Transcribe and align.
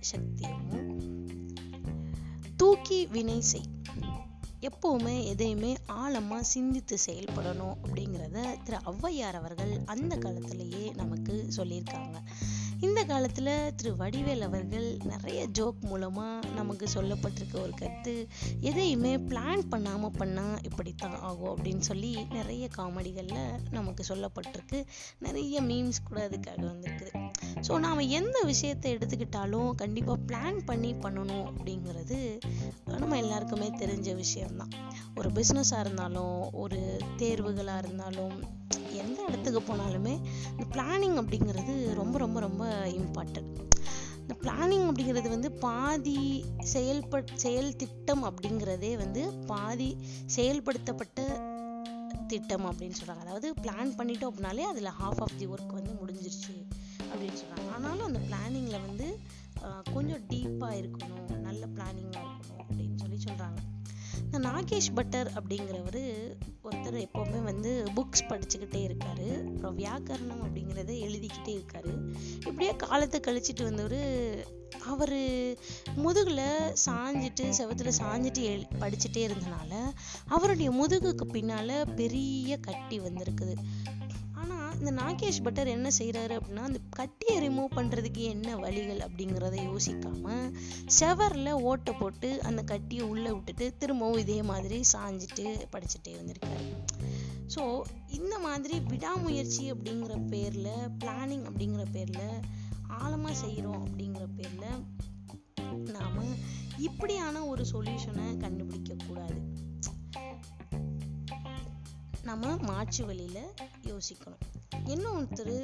சக்தியும் 0.00 0.66
தூக்கி 2.56 3.06
வினை 3.06 3.40
செய். 3.40 3.64
எப்பவுமே 4.60 5.24
எதையுமே 5.24 5.76
ஆழமா 5.88 6.40
சிந்தித்து 6.40 6.98
செயல்படணும் 7.06 7.76
அப்படிங்கிறத 7.82 8.56
திரு 8.64 8.78
ஔவையார் 8.86 9.36
அவர்கள் 9.40 9.80
அந்த 9.86 10.16
காலத்திலேயே 10.16 10.92
நமக்கு 10.96 11.48
சொல்லியிருக்காங்க. 11.56 12.16
இந்த 12.80 13.04
காலத்துல 13.04 13.74
திரு 13.74 13.94
வடிவேல் 13.94 14.40
அவர்கள் 14.40 14.96
நிறைய 15.04 15.48
ஜோக் 15.48 15.84
மூலமா 15.84 16.54
நமக்கு 16.54 16.86
சொல்லப்பட்டிருக்க 16.94 17.60
ஒரு 17.60 17.72
கருத்து 17.76 18.28
எதையுமே 18.60 19.16
பிளான் 19.16 19.62
பண்ணாம 19.70 20.08
பண்ணா 20.08 20.58
இப்படித்தான் 20.62 21.20
ஆகும் 21.20 21.58
அப்படின்னு 21.58 21.80
சொல்லி 21.80 22.24
நிறைய 22.24 22.68
காமெடிகள்ல 22.78 23.58
நமக்கு 23.70 24.04
சொல்லப்பட்டிருக்கு. 24.08 24.86
நிறைய 25.18 25.62
மீம்ஸ் 25.62 26.02
கூட 26.04 26.28
அதுக்காக 26.28 26.58
வந்திருக்குது. 26.58 27.30
ஸோ 27.66 27.78
நாம் 27.78 27.98
எந்த 27.98 28.38
விஷயத்தை 28.44 28.94
எடுத்துக்கிட்டாலும் 28.94 29.70
கண்டிப்பாக 29.74 30.18
பிளான் 30.26 30.58
பண்ணி 30.64 30.92
பண்ணணும் 30.92 31.46
அப்படிங்கிறது 31.50 32.18
நம்ம 32.98 33.16
எல்லாருக்குமே 33.16 33.68
தெரிஞ்ச 33.78 34.14
விஷயம்தான். 34.14 34.72
ஒரு 35.14 35.30
பிஸ்னஸாக 35.30 35.80
இருந்தாலும் 35.80 36.52
ஒரு 36.52 37.00
தேர்வுகளாக 37.16 37.82
இருந்தாலும் 37.84 38.36
எந்த 38.92 39.18
இடத்துக்கு 39.28 39.60
போனாலுமே 39.60 40.14
இந்த 40.50 40.64
பிளானிங் 40.70 41.16
அப்படிங்கிறது 41.22 41.94
ரொம்ப 41.94 42.18
ரொம்ப 42.18 42.40
ரொம்ப 42.40 42.64
இம்பார்ட்டன்ட் 42.86 43.56
இந்த 44.20 44.34
பிளானிங் 44.42 44.86
அப்படிங்கிறது 44.88 45.28
வந்து 45.28 45.52
பாதி 45.52 46.44
செயல்பட் 46.58 47.30
செயல் 47.34 47.76
திட்டம் 47.76 48.24
அப்படிங்கிறதே 48.24 48.96
வந்து 48.96 49.22
பாதி 49.46 49.96
செயல்படுத்தப்பட்ட 50.36 51.46
திட்டம் 52.26 52.66
அப்படின்னு 52.70 52.98
சொல்றாங்க. 53.00 53.20
அதாவது 53.20 53.54
பிளான் 53.62 53.94
பண்ணிட்டோம் 53.98 54.30
அப்படின்னாலே 54.30 54.64
அதில் 54.72 54.96
ஹாஃப் 55.00 55.20
ஆஃப் 55.24 55.38
தி 55.38 55.46
ஒர்க் 55.46 55.72
வந்து 55.72 55.92
முடிஞ்சிருச்சு. 56.00 56.56
அப்படின்னு 57.12 57.40
சொல்கிறாங்க 57.42 57.70
ஆனாலும் 57.74 58.06
அந்த 58.06 58.20
பிளானிங்கில் 58.28 58.84
வந்து 58.86 59.08
கொஞ்சம் 59.94 60.22
டீப்பாக 60.30 60.78
இருக்கணும் 60.80 61.30
நல்ல 61.46 61.62
பிளானிங்காக 61.76 62.26
இருக்கணும் 62.26 62.62
அப்படின்னு 62.62 62.96
சொல்லி 62.96 63.18
சொல்கிறாங்க 63.28 63.60
இந்த 64.22 64.38
நாகேஷ் 64.38 64.94
பட்டர் 64.94 65.28
அப்படிங்கிறவர் 65.38 66.02
ஒருத்தர் 66.64 66.96
எப்போவுமே 67.04 67.40
வந்து 67.42 67.70
புக்ஸ் 67.96 68.24
படிச்சுக்கிட்டே 68.28 68.80
இருக்காரு. 68.88 69.28
அப்புறம் 69.48 69.78
வியாக்கரணம் 69.78 70.42
அப்படிங்கிறத 70.46 70.92
எழுதிக்கிட்டே 71.06 71.52
இருக்காரு. 71.58 71.92
இப்படியே 72.46 72.72
காலத்தை 72.76 73.20
கழிச்சிட்டு 73.20 73.62
வந்தவர் 73.62 74.00
அவர் 74.86 75.20
முதுகில் 76.04 76.44
சாஞ்சிட்டு 76.84 77.44
செவத்தில் 77.58 77.98
சாஞ்சிட்டு 78.00 78.42
எழு 78.52 78.66
படிச்சுட்டே 78.82 79.22
இருந்தனால 79.28 79.72
அவருடைய 80.28 80.70
முதுகுக்கு 80.70 81.26
பின்னால் 81.36 81.76
பெரிய 81.94 82.58
கட்டி 82.68 82.98
வந்திருக்குது. 83.00 83.56
இந்த 84.78 84.90
நாகேஷ் 85.00 85.42
பட்டர் 85.42 85.70
என்ன 85.74 85.88
செய்கிறாரு 85.98 86.34
அப்படின்னா 86.38 86.64
அந்த 86.68 86.80
கட்டியை 86.98 87.36
ரிமூவ் 87.44 87.70
பண்ணுறதுக்கு 87.76 88.22
என்ன 88.34 88.56
வழிகள் 88.56 89.00
அப்படிங்கிறத 89.06 89.56
யோசிக்காம 89.68 90.34
செவரில் 90.98 91.50
ஓட்டை 91.70 91.92
போட்டு 91.94 92.28
அந்த 92.42 92.62
கட்டியை 92.62 93.04
உள்ளே 93.12 93.30
விட்டுட்டு 93.30 93.66
திரும்பவும் 93.78 94.22
இதே 94.24 94.38
மாதிரி 94.42 94.78
சாஞ்சிட்டு 94.92 95.46
படிச்சுட்டே 95.72 96.12
வந்திருக்காரு. 96.18 96.66
ஸோ 97.54 97.62
இந்த 98.18 98.34
மாதிரி 98.38 98.76
விடாமுயற்சி 98.92 99.64
அப்படிங்கிற 99.72 100.14
பேரில் 100.32 100.72
பிளானிங் 101.02 101.46
அப்படிங்கிற 101.50 101.84
பேரில் 101.96 102.28
ஆழமாக 103.00 103.34
செய்கிறோம் 103.44 103.82
அப்படிங்கிற 103.86 104.26
பேரில் 104.38 104.84
நாம் 105.96 106.36
இப்படியான 106.88 107.44
ஒரு 107.46 107.64
சொல்யூஷனை 107.72 108.28
கண்டுபிடிக்கக்கூடாது 108.44 109.40
நம்ம 112.28 112.56
மாற்று 112.70 113.02
வழியில் 113.06 113.44
யோசிக்கணும். 113.90 114.44
இன்னும் 114.88 115.18
ஒருத்தர் 115.18 115.54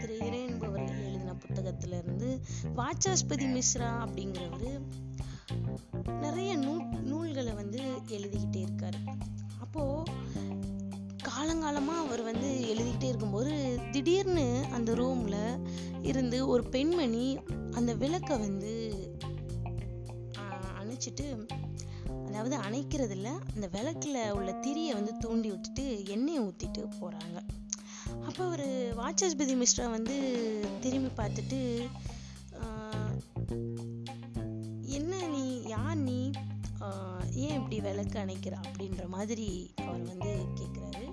திரு 0.00 0.18
இறை 0.18 0.42
என்பவர்கள் 0.46 1.04
எழுதின 1.04 1.34
புத்தகத்துல 1.34 1.98
இருந்து 1.98 2.40
வாச்சாஸ்பதி 2.76 3.46
மிஸ்ரா 3.46 3.90
அப்படிங்கிறவரு 4.04 4.70
நிறைய 6.20 6.56
நூ 6.56 6.74
நூல்களை 7.00 7.52
வந்து 7.52 7.80
எழுதிக்கிட்டே 8.08 8.62
இருக்காரு. 8.64 9.00
அப்போ 9.60 10.02
காலங்காலமாக 11.22 12.04
அவர் 12.06 12.22
வந்து 12.22 12.48
எழுதிக்கிட்டே 12.74 13.02
இருக்கும்போது 13.02 13.78
திடீர்னு 13.90 14.64
அந்த 14.70 14.94
ரூமில் 14.94 15.66
இருந்து 16.02 16.46
ஒரு 16.46 16.62
பெண்மணி 16.68 17.38
அந்த 17.70 17.94
விளக்கை 17.94 18.38
வந்து 18.38 18.72
அணைச்சிட்டு 20.80 21.46
அதாவது 22.26 22.56
அணைக்கிறது 22.56 23.10
இல்லை 23.10 23.32
அந்த 23.54 23.68
விளக்கில் 23.72 24.32
உள்ள 24.32 24.50
திரியை 24.52 24.92
வந்து 24.92 25.16
தூண்டி 25.18 25.50
விட்டுட்டு 25.50 26.06
எண்ணெயை 26.06 26.42
ஊற்றிட்டு 26.42 26.88
போகிறாங்க 27.00 27.38
அப்போ 28.24 28.42
அவர் 28.44 28.66
வாச்சஸ்பதி 28.96 29.54
மிஸ்ரா 29.56 29.90
வந்து 29.90 30.16
திரும்பி 30.80 31.10
பார்த்துட்டு 31.16 31.60
ஆஹ், 32.60 33.14
என்ன 34.90 35.12
நீ 35.28 35.44
யார் 35.68 36.00
நீ? 36.02 36.20
ஆஹ், 36.80 37.24
ஏன் 37.38 37.56
இப்படி 37.56 37.80
விளக்கு 37.80 38.18
அணைக்கிற? 38.18 38.54
அப்படின்ற 38.64 39.04
மாதிரி 39.08 39.48
அவர் 39.84 40.04
வந்து 40.04 40.30
கேட்குறாரு 40.54 41.04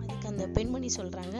அதுக்கு 0.00 0.28
அந்த 0.28 0.46
பெண்மணி 0.50 0.90
சொல்றாங்க 0.96 1.38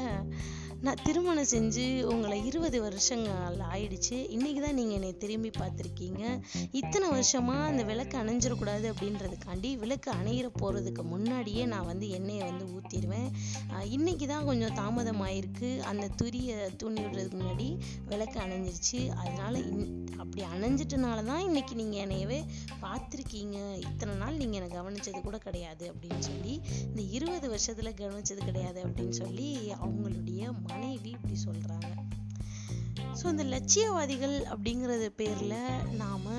நான் 0.87 1.03
திருமணம் 1.07 1.49
செஞ்சு 1.53 1.85
உங்களை 2.13 2.37
இருபது 2.49 2.79
வருஷங்கள் 2.85 3.59
ஆயிடுச்சு. 3.73 4.17
இன்னைக்கு 4.37 4.61
தான் 4.65 4.77
நீங்கள் 4.79 4.97
என்னை 4.99 5.11
திரும்பி 5.25 5.51
பார்த்துருக்கீங்க. 5.59 6.23
இத்தனை 6.81 7.07
வருஷமாக 7.15 7.69
அந்த 7.71 7.83
விளக்கு 7.91 8.17
அணைஞ்சிடக்கூடாது 8.23 8.87
அப்படின்றதுக்காண்டி 8.93 9.71
விளக்கு 9.83 10.11
அணையிற 10.21 10.49
போகிறதுக்கு 10.61 11.03
முன்னாடியே 11.13 11.65
நான் 11.73 11.89
வந்து 11.91 12.07
எண்ணெயை 12.19 12.43
வந்து 12.49 12.67
ஊற்றிடுவேன் 12.77 13.29
இன்றைக்கி 13.97 14.29
தான் 14.33 14.49
கொஞ்சம் 14.51 14.75
தாமதம் 14.81 15.23
ஆயிருக்கு 15.27 15.71
அந்த 15.91 16.09
துரியை 16.23 16.57
தூண்டி 16.83 17.05
விடுறதுக்கு 17.05 17.39
முன்னாடி 17.43 17.69
விளக்கு 18.11 18.41
அணைஞ்சிருச்சு. 18.47 19.01
அதனால 19.21 19.55
இன் 19.71 19.87
அப்படி 20.23 20.43
அணைஞ்சிட்டனால 20.55 21.25
தான் 21.31 21.47
இன்னைக்கு 21.49 21.77
நீங்கள் 21.83 22.03
என்னையவே 22.07 22.41
பார்த்துருக்கீங்க. 22.85 23.57
இத்தனை 23.87 24.17
நாள் 24.25 24.41
நீங்கள் 24.43 24.61
என்னை 24.61 24.73
கவனிச்சது 24.77 25.23
கூட 25.29 25.39
கிடையாது 25.47 25.85
அப்படின்னு 25.93 26.23
சொல்லி 26.31 26.57
இந்த 26.91 27.03
இருபது 27.19 27.47
வருஷத்தில் 27.55 27.99
கவனிச்சது 28.03 28.43
கிடையாது 28.51 28.81
அப்படின்னு 28.89 29.17
சொல்லி 29.23 29.49
அவங்களுடைய 29.81 30.41
மனைவி 30.73 31.11
இப்படி 31.11 31.37
சொல்றாங்க. 31.47 31.91
ஸோ 33.19 33.25
இந்த 33.27 33.45
லட்சியவாதிகள் 33.55 34.37
அப்படிங்கிறது 34.55 35.09
பேர்ல 35.21 35.55
நாம 35.95 36.35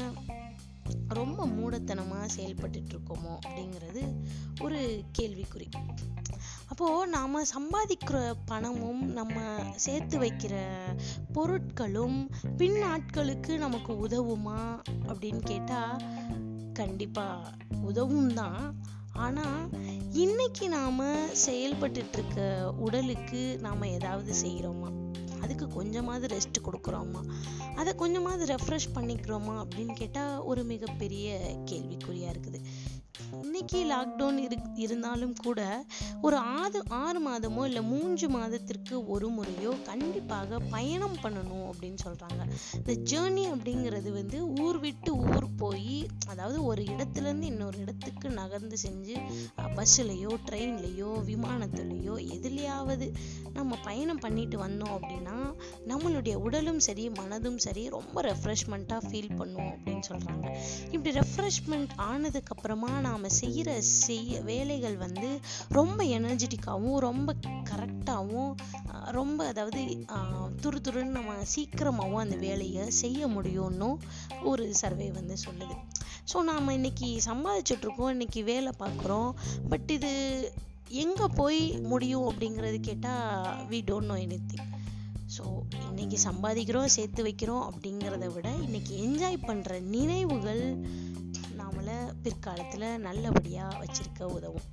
ரொம்ப 1.09 1.45
மூடத்தனமா 1.47 2.19
செயல்பட்டுட்டு 2.35 2.91
இருக்கோமோ 2.93 3.33
அப்படிங்கிறது 3.45 4.01
ஒரு 4.61 4.79
கேள்விக்குறி. 5.17 5.67
அப்போ 6.71 6.87
நாம 7.05 7.41
சம்பாதிக்கிற 7.55 8.17
பணமும் 8.45 9.01
நம்ம 9.11 9.39
சேர்த்து 9.75 10.15
வைக்கிற 10.19 10.55
பொருட்களும் 11.33 12.17
பின் 12.57 12.77
நாட்களுக்கு 12.77 13.57
நமக்கு 13.57 13.93
உதவுமா 14.07 14.59
அப்படின்னு 15.07 15.43
கேட்டா 15.43 15.81
கண்டிப்பா 16.73 17.27
உதவும் 17.81 18.33
தான் 18.33 18.63
ஆனா 19.13 19.69
இன்னைக்கு 20.13 20.69
நாம 20.69 21.15
செயல்பட்டுட்டு 21.45 22.13
இருக்க 22.13 22.71
உடலுக்கு 22.77 23.57
நாம 23.61 23.87
ஏதாவது 23.87 24.33
செய்கிறோமா 24.43 24.89
அதுக்கு 25.41 25.67
கொஞ்சமாவது 25.67 26.37
ரெஸ்ட் 26.37 26.63
கொடுக்குறோமா? 26.63 27.21
அதை 27.75 27.95
கொஞ்சமாவது 27.95 28.55
ரெஃப்ரெஷ் 28.55 28.87
பண்ணிக்கிறோமா 28.93 29.63
அப்படின்னு 29.63 29.93
கேட்டா 29.93 30.43
ஒரு 30.43 30.63
மிகப்பெரிய 30.63 31.39
கேள்விக்குறியா 31.65 32.29
இருக்குது. 32.33 32.59
இன்னைக்கு 33.19 33.79
லாக்டவுன் 33.85 34.37
இரு 34.37 34.57
இருந்தாலும் 34.75 35.35
கூட 35.35 35.85
ஒரு 36.21 36.37
ஆறு 36.37 36.83
ஆறு 36.87 37.19
மாதமோ 37.29 37.65
இல்லை 37.65 37.81
மூன்று 37.83 38.29
மாதத்திற்கு 38.29 39.07
ஒரு 39.07 39.29
முறையோ 39.29 39.81
கண்டிப்பாக 39.83 40.59
பயணம் 40.59 41.17
பண்ணணும் 41.23 41.67
அப்படின்னு 41.69 41.97
சொல்றாங்க. 42.03 42.41
இந்த 42.73 42.93
ஜேர்னி 42.93 43.43
அப்படிங்கிறது 43.49 44.11
வந்து 44.11 44.53
ஊர் 44.53 44.79
விட்டு 44.79 45.17
ஊர் 45.17 45.47
போய் 45.57 46.07
அதாவது 46.27 46.63
ஒரு 46.63 46.83
இடத்துல 46.83 47.21
இருந்து 47.21 47.45
இன்னொரு 47.45 47.79
இடத்துக்கு 47.79 48.29
நகர்ந்து 48.29 48.77
செஞ்சு 48.83 49.15
பஸ்ஸுலேயோ 49.57 50.33
ட்ரெயின்லையோ 50.49 51.11
விமானத்துலேயோ 51.29 52.15
எதுலையாவது 52.37 53.13
நம்ம 53.53 53.75
பயணம் 53.83 54.19
பண்ணிட்டு 54.19 54.67
வந்தோம் 54.67 54.95
அப்படின்னா 54.97 55.37
நம்மளுடைய 55.87 56.35
உடலும் 56.35 56.79
சரி 56.79 57.09
மனதும் 57.09 57.57
சரி 57.57 57.89
ரொம்ப 57.89 58.21
ரெஃப்ரெஷ்மெண்ட்டாக 58.21 59.01
ஃபீல் 59.11 59.35
பண்ணும் 59.35 59.69
அப்படின்னு 59.69 60.03
சொல்றாங்க. 60.09 60.57
இப்படி 60.91 61.19
ரெஃப்ரெஷ்மெண்ட் 61.19 61.93
ஆனதுக்கப்புறமா 61.97 63.01
நாம் 63.03 63.29
செய்கிற 63.29 63.69
செய்ய 63.81 64.41
வேலைகள் 64.41 64.97
வந்து 64.97 65.29
ரொம்ப 65.69 66.03
எனர்ஜெட்டிக்காகவும் 66.17 66.97
ரொம்ப 66.97 67.35
கரெக்டாகவும் 67.69 68.51
ரொம்ப 69.11 69.47
அதாவது 69.47 69.81
துரு 70.61 70.79
துருன்னு 70.79 71.17
நம்ம 71.17 71.35
சீக்கிரமாகவும் 71.53 72.23
அந்த 72.23 72.35
வேலையை 72.35 72.89
செய்ய 73.01 73.27
முடியும்னும் 73.27 73.97
ஒரு 74.43 74.65
சர்வே 74.73 75.11
வந்து 75.11 75.35
சொல்லுது. 75.45 75.75
ஸோ 76.33 76.43
நாம் 76.43 76.69
இன்னைக்கு 76.69 77.19
சம்பாதிச்சுட்டு 77.25 77.85
இருக்கோம் 77.85 78.09
இன்னைக்கு 78.09 78.43
வேலை 78.43 78.71
பார்க்குறோம் 78.79 79.31
பட் 79.69 79.91
இது 79.91 80.11
எங்கே 81.03 81.27
போய் 81.35 81.61
முடியும் 81.83 82.29
அப்படிங்கிறது 82.29 82.79
கேட்டால் 82.79 83.67
we 83.69 83.79
don't 83.89 84.11
know 84.11 84.17
anything 84.51 84.69
so 85.37 85.43
இன்னைக்கு 85.87 86.17
சம்பாதிக்கிறோம் 86.23 86.93
சேர்த்து 86.95 87.21
வைக்கிறோம் 87.23 87.63
அப்படிங்கிறத 87.69 88.25
விட 88.33 88.49
இன்னைக்கு 88.61 88.93
என்ஜாய் 89.05 89.45
பண்ணுற 89.47 89.79
நினைவுகள் 89.87 90.63
பிற்காலத்தில் 92.23 92.87
நல்லபடியாக 92.99 93.79
வச்சிருக்க 93.81 94.23
உதவும். 94.23 94.67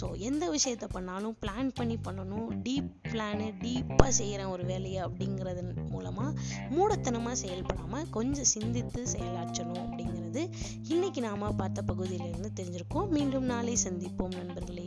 ஸோ 0.00 0.06
எந்த 0.18 0.44
விஷயத்த 0.50 0.86
பண்ணாலும் 0.88 1.36
பிளான் 1.42 1.70
பண்ணி 1.74 1.96
பண்ணணும். 2.06 2.48
டீப் 2.64 2.90
பிளானு 3.08 3.46
டீப்பாக 3.62 4.08
செய்கிற 4.08 4.48
ஒரு 4.48 4.64
வேலையை 4.64 5.04
அப்படிங்கிறது 5.04 5.62
மூலமாக 5.90 6.40
மூடத்தனமாக 6.76 7.32
செயல்படாமல் 7.32 8.10
கொஞ்சம் 8.10 8.50
சிந்தித்து 8.54 9.02
செயலாற்றணும் 9.12 9.82
அப்படிங்கிறது 9.84 10.44
இன்னைக்கு 10.88 11.20
நாம் 11.20 11.56
பார்த்த 11.56 11.82
பகுதியிலிருந்து 11.82 12.52
தெரிஞ்சிருக்கோம். 12.60 13.08
மீண்டும் 13.08 13.44
நாளை 13.44 13.76
சந்திப்போம் 13.84 14.36
நண்பர்களே. 14.40 14.86